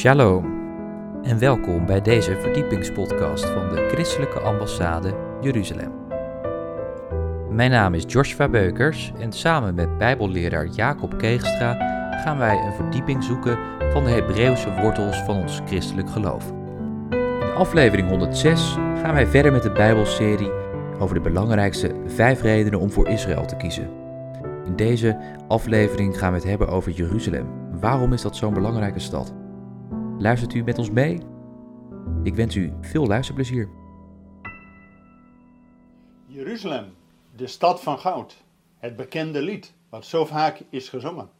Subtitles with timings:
[0.00, 0.44] Shalom
[1.22, 5.92] en welkom bij deze verdiepingspodcast van de Christelijke Ambassade Jeruzalem.
[7.50, 11.74] Mijn naam is Joshua Beukers en samen met Bijbelleraar Jacob Keegstra
[12.22, 13.58] gaan wij een verdieping zoeken
[13.92, 16.52] van de Hebreeuwse wortels van ons christelijk geloof.
[17.40, 20.50] In aflevering 106 gaan wij verder met de Bijbelserie
[20.98, 23.90] over de belangrijkste vijf redenen om voor Israël te kiezen.
[24.64, 25.16] In deze
[25.48, 27.46] aflevering gaan we het hebben over Jeruzalem.
[27.80, 29.39] Waarom is dat zo'n belangrijke stad?
[30.20, 31.18] Luistert u met ons mee?
[32.22, 33.68] Ik wens u veel luisterplezier.
[36.26, 36.94] Jeruzalem,
[37.36, 38.36] de stad van goud.
[38.78, 41.30] Het bekende lied, wat zo vaak is gezongen.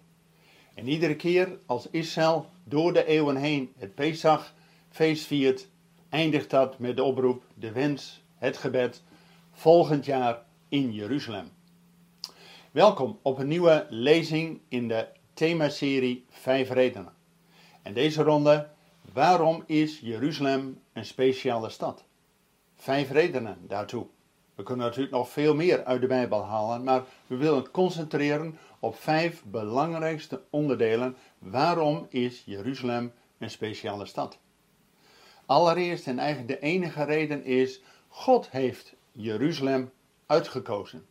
[0.75, 5.69] En iedere keer als Israël door de eeuwen heen het Pesach-feest viert,
[6.09, 9.03] eindigt dat met de oproep, de wens, het gebed,
[9.53, 11.49] volgend jaar in Jeruzalem.
[12.71, 17.19] Welkom op een nieuwe lezing in de themaserie Vijf Redenen.
[17.83, 18.69] En deze ronde,
[19.13, 22.05] waarom is Jeruzalem een speciale stad?
[22.77, 24.07] Vijf redenen daartoe.
[24.55, 28.97] We kunnen natuurlijk nog veel meer uit de Bijbel halen, maar we willen concentreren op
[28.97, 31.17] vijf belangrijkste onderdelen.
[31.39, 34.39] Waarom is Jeruzalem een speciale stad?
[35.47, 39.91] Allereerst en eigenlijk de enige reden is, God heeft Jeruzalem
[40.27, 41.07] uitgekozen.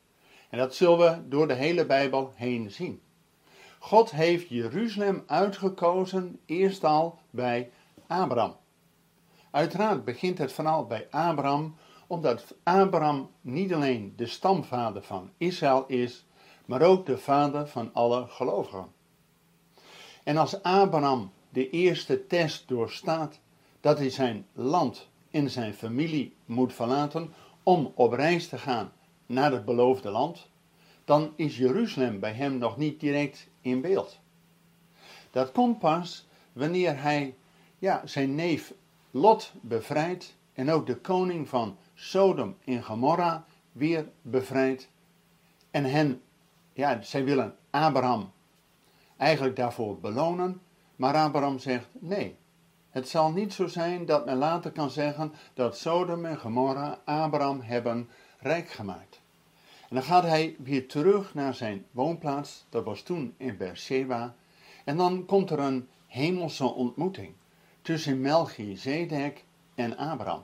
[0.49, 3.01] En dat zullen we door de hele Bijbel heen zien.
[3.79, 7.71] God heeft Jeruzalem uitgekozen eerst al bij
[8.09, 8.55] Abraham.
[9.51, 11.75] Uiteraard begint het verhaal bij Abraham,
[12.07, 16.25] omdat Abraham niet alleen de stamvader van Israël is,
[16.65, 18.87] maar ook de vader van alle gelovigen.
[20.23, 23.39] En als Abraham de eerste test doorstaat
[23.79, 28.91] dat hij zijn land en zijn familie moet verlaten om op reis te gaan
[29.25, 30.47] naar het beloofde land,
[31.05, 34.19] dan is Jeruzalem bij hem nog niet direct in beeld.
[35.31, 37.35] Dat komt pas wanneer hij
[37.79, 38.73] ja, zijn neef
[39.11, 44.89] Lot bevrijdt en ook de koning van Sodom en Gomorra weer bevrijdt.
[45.71, 46.21] En hen,
[46.73, 48.31] ja, zij willen Abraham
[49.17, 50.61] eigenlijk daarvoor belonen,
[50.95, 52.37] maar Abraham zegt nee.
[52.89, 57.61] Het zal niet zo zijn dat men later kan zeggen dat Sodom en Gomorra Abraham
[57.61, 58.09] hebben
[58.39, 59.21] rijk gemaakt.
[59.89, 64.35] En dan gaat hij weer terug naar zijn woonplaats, dat was toen in Beersheba.
[64.85, 67.33] En dan komt er een hemelse ontmoeting
[67.81, 69.43] tussen Melchizedek
[69.75, 70.43] en Abraham.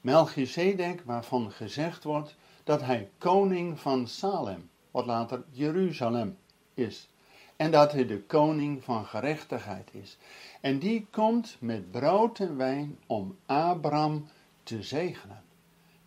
[0.00, 6.36] Melchizedek, waarvan gezegd wordt dat hij koning van Salem, wat later Jeruzalem
[6.74, 7.08] is.
[7.56, 10.18] En dat hij de koning van gerechtigheid is.
[10.60, 14.28] En die komt met brood en wijn om Abraham
[14.62, 15.42] te zegenen.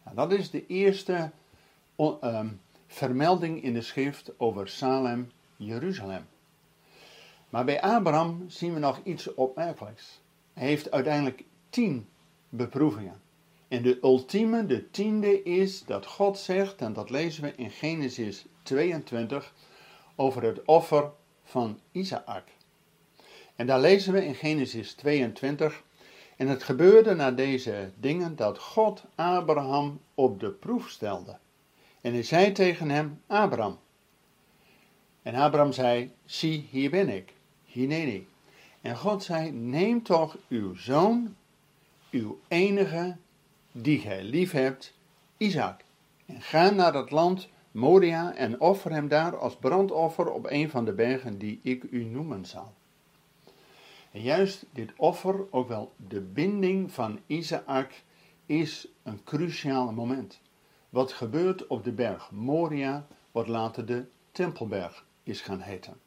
[0.04, 1.32] Nou, dat is de eerste
[1.98, 2.48] Ehm,
[2.88, 6.28] vermelding in de schrift over Salem, Jeruzalem.
[7.50, 10.22] Maar bij Abraham zien we nog iets opmerkelijks.
[10.58, 12.08] Hij heeft uiteindelijk tien
[12.50, 13.22] beproevingen.
[13.68, 18.46] En de ultieme, de tiende, is dat God zegt, en dat lezen we in Genesis
[18.64, 19.54] 22,
[20.16, 21.12] over het offer
[21.44, 22.44] van Isaac.
[23.56, 25.84] En daar lezen we in Genesis 22,
[26.38, 31.38] en het gebeurde na deze dingen dat God Abraham op de proef stelde.
[32.02, 33.80] En hij zei tegen hem, Abraham.
[35.22, 37.34] En Abraham zei, zie, hier ben ik,
[37.66, 38.28] Hineni.
[38.88, 41.36] En God zei, neem toch uw zoon,
[42.12, 43.16] uw enige,
[43.72, 44.94] die gij lief hebt,
[45.38, 45.84] Isaac.
[46.26, 50.86] En ga naar het land Moria en offer hem daar als brandoffer op een van
[50.86, 52.74] de bergen die ik u noemen zal.
[54.12, 58.04] En juist dit offer, ook wel de binding van Isaac,
[58.46, 60.40] is een cruciaal moment.
[60.90, 65.98] Wat gebeurt op de berg Moria, wat later de Tempelberg is gaan heten.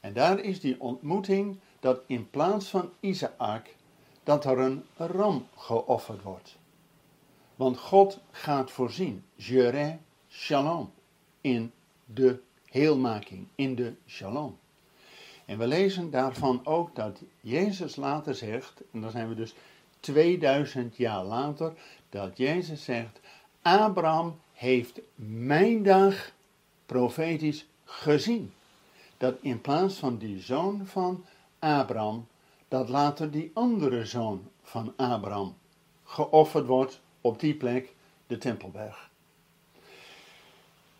[0.00, 3.74] En daar is die ontmoeting dat in plaats van Isaac,
[4.22, 6.56] dat er een ram geofferd wordt.
[7.56, 10.92] Want God gaat voorzien, Jere Shalom,
[11.40, 11.72] in
[12.04, 14.58] de heelmaking, in de Shalom.
[15.44, 19.54] En we lezen daarvan ook dat Jezus later zegt, en dan zijn we dus
[20.00, 21.72] 2000 jaar later,
[22.08, 23.20] dat Jezus zegt,
[23.62, 26.32] Abraham heeft mijn dag
[26.86, 28.52] profetisch gezien.
[29.16, 31.24] Dat in plaats van die zoon van
[31.58, 32.26] Abraham,
[32.68, 35.56] dat later die andere zoon van Abraham
[36.04, 37.94] geofferd wordt op die plek,
[38.26, 39.10] de Tempelberg.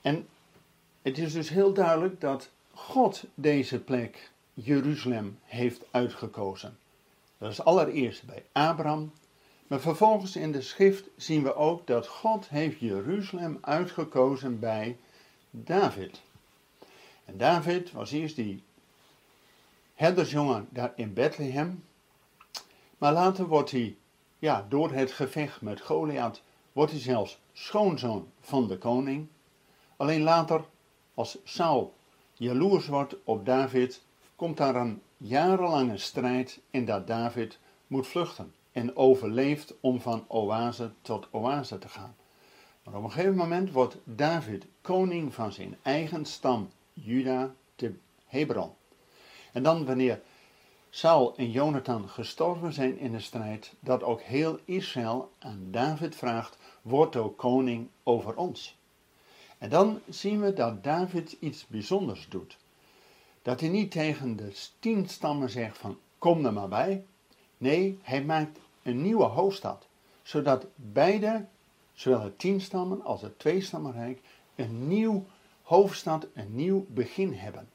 [0.01, 0.29] En
[1.03, 6.79] het is dus heel duidelijk dat God deze plek, Jeruzalem, heeft uitgekozen.
[7.39, 9.13] Dat is allereerst bij Abraham,
[9.67, 14.97] maar vervolgens in de schrift zien we ook dat God heeft Jeruzalem uitgekozen bij
[15.51, 16.21] David.
[17.25, 18.63] En David was eerst die
[19.99, 21.85] herdersjongen daar in Bethlehem.
[22.99, 23.97] Maar later wordt hij,
[24.39, 26.43] ja, door het gevecht met Goliath,
[26.73, 29.27] wordt hij zelfs schoonzoon van de koning.
[29.97, 30.65] Alleen later,
[31.15, 31.95] als Saul
[32.33, 34.03] jaloers wordt op David,
[34.37, 40.91] komt daar een jarenlange strijd in dat David moet vluchten en overleeft om van oase
[41.03, 42.17] tot oase te gaan.
[42.83, 47.95] Maar op een gegeven moment wordt David koning van zijn eigen stam, Juda, te
[48.27, 48.78] Hebron.
[49.59, 50.21] En dan wanneer
[50.91, 56.59] Saul en Jonathan gestorven zijn in de strijd, dat ook heel Israël aan David vraagt,
[56.83, 58.77] word ook koning over ons.
[59.59, 62.57] En dan zien we dat David iets bijzonders doet.
[63.43, 67.05] Dat hij niet tegen de tien stammen zegt van kom er maar bij.
[67.57, 69.87] Nee, hij maakt een nieuwe hoofdstad.
[70.23, 71.47] Zodat beide,
[71.93, 74.21] zowel het tien stammen als het twee stammenrijk,
[74.55, 75.27] een nieuw
[75.63, 77.69] hoofdstad, een nieuw begin hebben.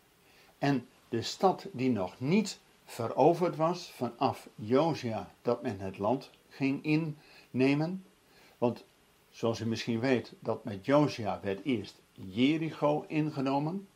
[0.57, 6.83] En de stad die nog niet veroverd was vanaf Josia dat men het land ging
[6.83, 8.06] innemen.
[8.57, 8.86] Want
[9.30, 13.88] zoals u misschien weet, dat met Josia werd eerst Jericho ingenomen.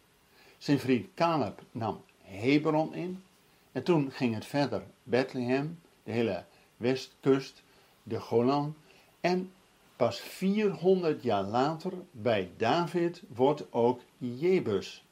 [0.58, 3.24] Zijn vriend Caleb nam Hebron in.
[3.72, 6.44] En toen ging het verder Bethlehem, de hele
[6.78, 7.64] westkust,
[8.04, 8.76] de Golan.
[9.22, 9.52] En
[9.96, 15.06] pas 400 jaar later, bij David, wordt ook Jebus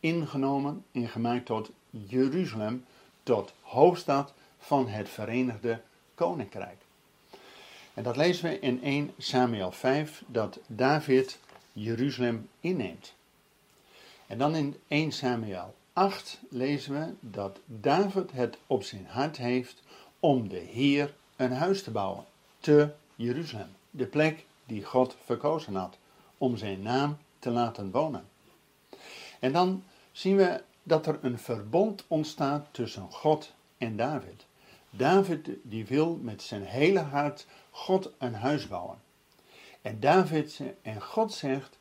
[0.00, 2.84] ingenomen en gemaakt tot Jeruzalem,
[3.22, 5.80] tot hoofdstad van het Verenigde
[6.14, 6.78] Koninkrijk.
[7.94, 11.38] En dat lezen we in 1 Samuel 5, dat David
[11.72, 13.14] Jeruzalem inneemt.
[14.26, 19.82] En dan in 1 Samuel 8 lezen we dat David het op zijn hart heeft
[20.20, 22.24] om de Heer een huis te bouwen
[22.60, 25.98] te Jeruzalem, de plek die God verkozen had
[26.38, 28.24] om zijn naam te laten wonen.
[29.46, 34.46] En dan zien we dat er een verbond ontstaat tussen God en David.
[34.90, 38.98] David die wil met zijn hele hart God een huis bouwen.
[39.82, 41.78] En David en God zegt,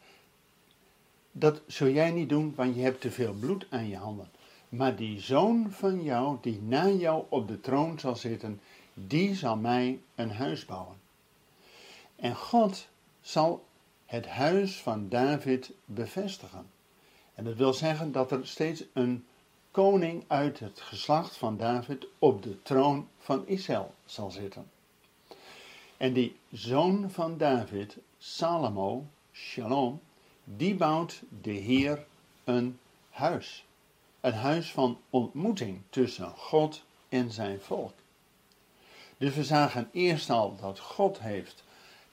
[1.32, 4.30] dat zul jij niet doen, want je hebt te veel bloed aan je handen.
[4.70, 8.62] Maar die zoon van jou, die na jou op de troon zal zitten,
[8.94, 10.98] die zal mij een huis bouwen.
[12.16, 12.88] En God
[13.22, 13.66] zal
[14.06, 16.74] het huis van David bevestigen.
[17.36, 19.26] En dat wil zeggen dat er steeds een
[19.72, 24.70] koning uit het geslacht van David op de troon van Israël zal zitten.
[25.98, 30.02] En die zoon van David, Salomo, Shalom,
[30.44, 32.06] die bouwt de Heer
[32.44, 32.80] een
[33.10, 33.66] huis.
[34.22, 37.94] Een huis van ontmoeting tussen God en zijn volk.
[39.18, 41.64] Dus we zagen eerst al dat God heeft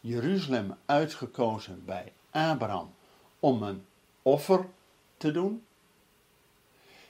[0.01, 2.95] Jeruzalem uitgekozen bij Abraham
[3.41, 3.85] om een
[4.23, 4.69] offer
[5.23, 5.65] te doen.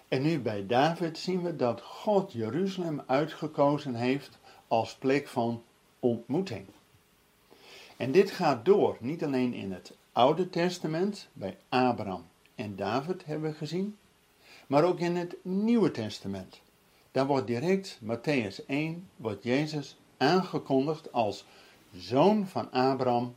[0.08, 4.38] En nu bij David zien we dat God Jeruzalem uitgekozen heeft
[4.68, 5.62] als plek van
[6.00, 6.66] ontmoeting.
[7.96, 12.24] En dit gaat door, niet alleen in het Oude Testament, bij Abraham
[12.54, 13.96] en David hebben we gezien,
[14.66, 16.60] maar ook in het Nieuwe Testament.
[17.10, 21.44] Daar wordt direct, Matthäus 1, wordt Jezus aangekondigd als
[21.96, 23.36] zoon van Abraham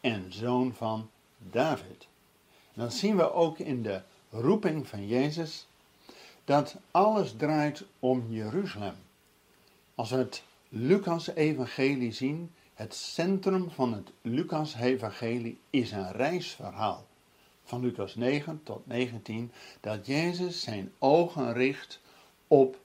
[0.00, 2.08] en zoon van David.
[2.76, 4.00] Dan zien we ook in de
[4.30, 5.66] roeping van Jezus
[6.44, 8.94] dat alles draait om Jeruzalem.
[9.94, 17.06] Als we het Lucas-evangelie zien, het centrum van het Lucas-evangelie is een reisverhaal.
[17.64, 22.00] Van Lucas 9 tot 19, dat Jezus zijn ogen richt
[22.46, 22.78] op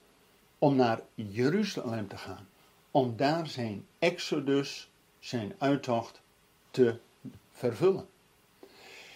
[0.58, 2.48] om naar Jeruzalem te gaan.
[2.92, 6.22] Om daar zijn exodus, zijn uittocht
[6.70, 7.00] te
[7.52, 8.08] vervullen.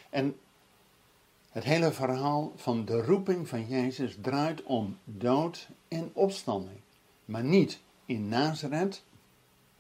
[0.10, 0.40] En
[1.56, 6.80] het hele verhaal van de roeping van Jezus draait om dood en opstanding.
[7.26, 9.04] Maar niet in Nazareth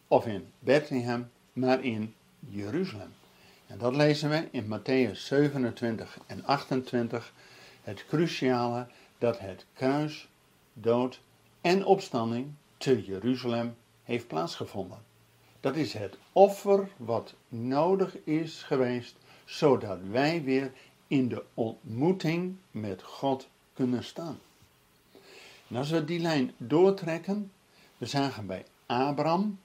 [0.07, 3.13] of in Bethlehem, maar in Jeruzalem.
[3.67, 7.33] En dat lezen we in Matthäus 27 en 28,
[7.83, 10.27] het cruciale dat het kruis,
[10.73, 11.19] dood
[11.61, 14.99] en opstanding te Jeruzalem heeft plaatsgevonden.
[15.59, 19.15] Dat is het offer wat nodig is geweest,
[19.45, 20.71] zodat wij weer
[21.07, 24.39] in de ontmoeting met God kunnen staan.
[25.67, 27.51] En als we die lijn doortrekken,
[27.97, 29.59] we zagen bij Abraham,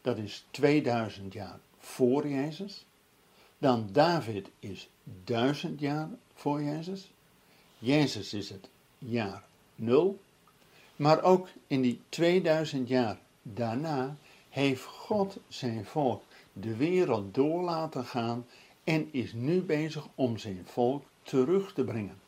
[0.00, 2.84] dat is 2000 jaar voor Jezus.
[3.58, 4.88] Dan David is
[5.24, 7.10] 1000 jaar voor Jezus.
[7.78, 10.20] Jezus is het jaar 0.
[10.96, 14.16] Maar ook in die 2000 jaar daarna
[14.48, 18.46] heeft God zijn volk de wereld door laten gaan
[18.86, 22.20] en is nu bezig om zijn volk terug te brengen.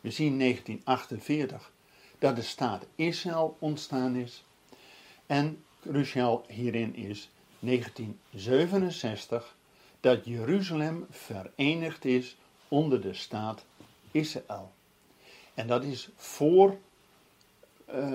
[0.00, 1.72] We zien 1948
[2.18, 4.44] dat de staat Israël ontstaan is.
[5.26, 9.56] En cruciaal hierin is 1967
[10.00, 12.36] dat Jeruzalem verenigd is
[12.68, 13.64] onder de staat
[14.10, 14.72] Israël.
[15.54, 16.78] En dat is voor,
[17.94, 18.14] uh,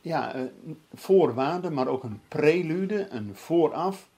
[0.00, 4.08] ja, een voorwaarde, maar ook een prelude, een vooraf,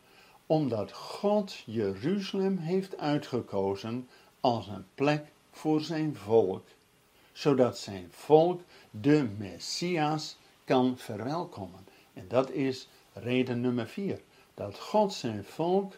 [0.49, 4.09] omdat God Jeruzalem heeft uitgekozen
[4.41, 6.67] als een plek voor zijn volk,
[7.33, 11.87] zodat zijn volk de Messias kan verwelkomen.
[12.13, 14.21] En dat is reden nummer vier.
[14.55, 15.95] Dat God zijn volk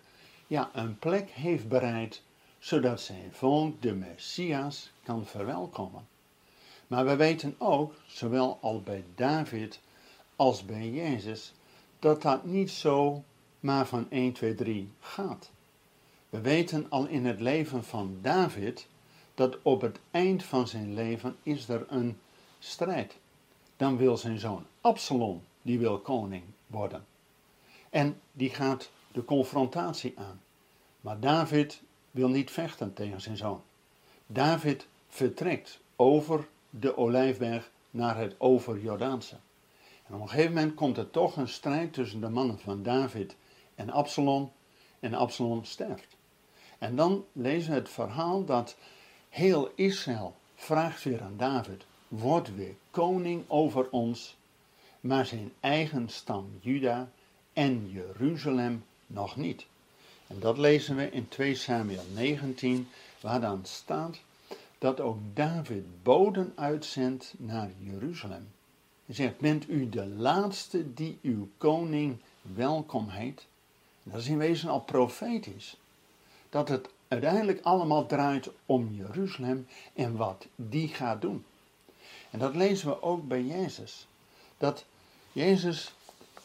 [0.46, 2.22] ja, een plek heeft bereid,
[2.58, 6.08] zodat zijn volk de Messias kan verwelkomen.
[6.86, 9.80] Maar we weten ook, zowel al bij David
[10.36, 11.52] als bij Jezus,
[11.98, 13.24] dat dat niet zo
[13.60, 15.50] maar van 1, 2, 3 gaat.
[16.28, 18.86] We weten al in het leven van David
[19.34, 22.18] dat op het eind van zijn leven is er een
[22.58, 23.16] strijd.
[23.76, 27.06] Dan wil zijn zoon Absalom, die wil koning worden.
[27.90, 30.40] En die gaat de confrontatie aan.
[31.00, 33.62] Maar David wil niet vechten tegen zijn zoon.
[34.26, 39.36] David vertrekt over de Olijfberg naar het overjordaanse.
[40.06, 43.36] En op een gegeven moment komt er toch een strijd tussen de mannen van David
[43.80, 44.52] en Absalom.
[45.00, 46.16] En Absalom sterft.
[46.78, 48.76] En dan lezen we het verhaal dat
[49.28, 54.36] heel Israël vraagt weer aan David: Word weer koning over ons.
[55.00, 57.10] Maar zijn eigen stam Juda
[57.52, 59.66] en Jeruzalem nog niet.
[60.26, 62.88] En dat lezen we in 2 Samuel 19,
[63.20, 64.20] waar dan staat
[64.78, 68.48] dat ook David boden uitzendt naar Jeruzalem.
[69.06, 73.48] Hij zegt, bent u de laatste die uw koning welkom heet?
[74.10, 75.76] Dat is in wezen al profetisch.
[76.48, 81.44] Dat het uiteindelijk allemaal draait om Jeruzalem en wat die gaat doen.
[82.30, 84.06] En dat lezen we ook bij Jezus.
[84.58, 84.84] Dat
[85.32, 85.92] Jezus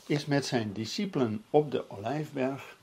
[0.06, 2.78] is met zijn discipelen op de Olijfberg.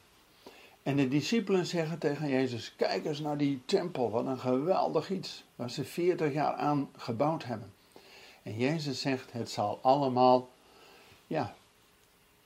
[0.83, 5.45] En de discipelen zeggen tegen Jezus: Kijk eens naar die tempel, wat een geweldig iets,
[5.57, 7.73] waar ze 40 jaar aan gebouwd hebben.
[8.43, 10.49] En Jezus zegt: Het zal allemaal,
[11.27, 11.55] ja,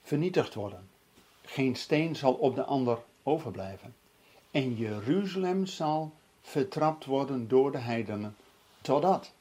[0.03, 0.87] vernietigd worden.
[1.49, 3.95] Geen steen zal op de ander overblijven.
[4.51, 8.35] En Jeruzalem zal vertrapt worden door de heidenen.
[8.81, 9.31] Totdat.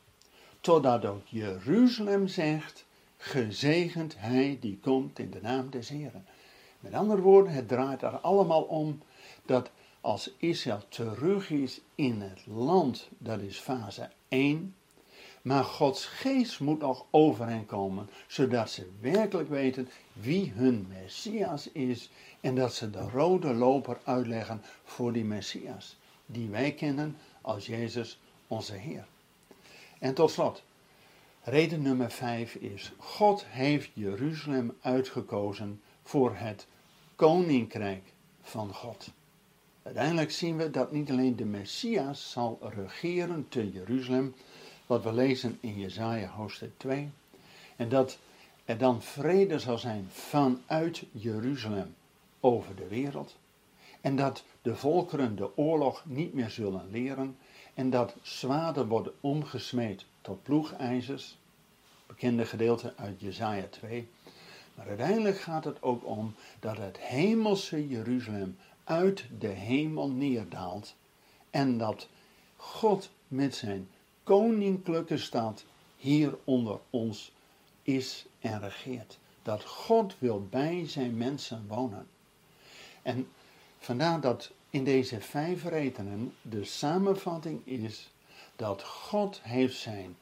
[0.61, 2.85] Totdat ook Jeruzalem zegt:
[3.17, 6.27] Gezegend hij die komt in de naam des Heren.
[6.81, 9.03] Met andere woorden, het draait er allemaal om
[9.45, 9.71] dat
[10.01, 14.75] als Israël terug is in het land, dat is fase 1.
[15.47, 21.73] Maar Gods geest moet nog over hen komen, zodat ze werkelijk weten wie hun Messias
[21.73, 22.11] is
[22.41, 28.21] en dat ze de rode loper uitleggen voor die Messias, die wij kennen als Jezus
[28.47, 29.07] onze Heer.
[29.99, 30.62] En tot slot,
[31.43, 36.67] Reden nummer 5 is: God heeft Jeruzalem uitgekozen voor het
[37.17, 38.03] koninkrijk
[38.43, 39.11] van God.
[39.83, 44.35] Uiteindelijk zien we dat niet alleen de Messias zal regeren te Jeruzalem,
[44.87, 47.11] wat we lezen in Jesaja hoofdstuk 2,
[47.76, 48.19] en dat
[48.64, 51.95] er dan vrede zal zijn vanuit Jeruzalem
[52.40, 53.37] over de wereld,
[54.00, 57.37] en dat de volkeren de oorlog niet meer zullen leren,
[57.75, 61.38] en dat zwaarden worden omgesmeed tot ploegijzers,
[62.07, 64.09] bekende gedeelte uit Jesaja 2.
[64.75, 70.95] Maar uiteindelijk gaat het ook om dat het hemelse Jeruzalem uit de hemel neerdaalt
[71.50, 72.09] en dat
[72.57, 73.88] God met zijn
[74.26, 75.64] koninklijke stad
[75.97, 77.33] hier onder ons
[77.83, 79.18] is en regeert.
[79.42, 82.06] Dat God wil bij zijn mensen wonen.
[83.02, 83.28] En
[83.78, 88.11] vandaar dat in deze vijf redenen de samenvatting is
[88.56, 90.16] dat God heeft zijn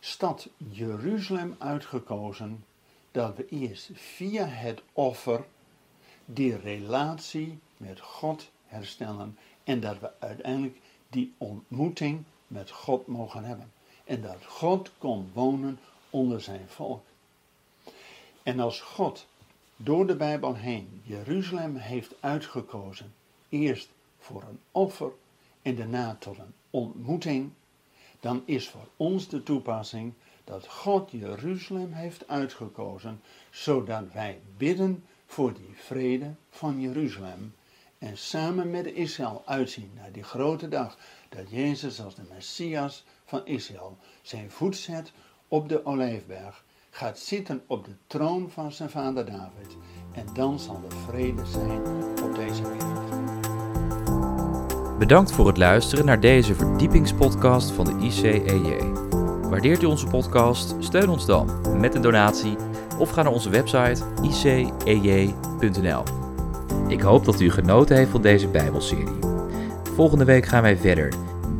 [0.00, 2.64] stad Jeruzalem uitgekozen,
[3.10, 5.44] dat we eerst via het offer
[6.24, 13.72] die relatie met God herstellen en dat we uiteindelijk die ontmoeting met God mogen hebben.
[14.04, 15.78] En dat God kon wonen
[16.10, 17.04] onder zijn volk.
[18.42, 19.26] En als God
[19.76, 23.14] door de Bijbel heen Jeruzalem heeft uitgekozen,
[23.48, 25.10] eerst voor een offer
[25.62, 27.50] en daarna tot een ontmoeting,
[28.20, 30.12] dan is voor ons de toepassing
[30.44, 33.20] dat God Jeruzalem heeft uitgekozen,
[33.50, 37.54] zodat wij bidden voor die vrede van Jeruzalem
[37.98, 40.98] en samen met Israël uitzien naar die grote dag
[41.36, 45.12] dat Jezus als de Messias van Israël zijn voet zet
[45.48, 49.76] op de Olijfberg, gaat zitten op de troon van zijn vader David
[50.12, 51.80] en dan zal er vrede zijn
[52.22, 53.12] op deze wereld.
[54.98, 58.78] Bedankt voor het luisteren naar deze verdiepingspodcast van de ICEJ.
[59.48, 60.74] Waardeert u onze podcast?
[60.78, 62.56] Steun ons dan met een donatie
[62.98, 64.04] of ga naar onze website
[64.84, 66.02] icej.nl.
[66.88, 69.33] Ik hoop dat u genoten heeft van deze Bijbelserie.
[69.94, 71.12] Volgende week gaan wij verder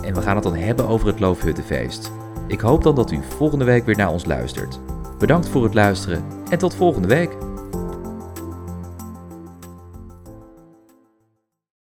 [0.03, 2.13] en we gaan het dan hebben over het Loofhuttenfeest.
[2.47, 4.81] Ik hoop dan dat u volgende week weer naar ons luistert.
[5.19, 7.44] Bedankt voor het luisteren en tot volgende week.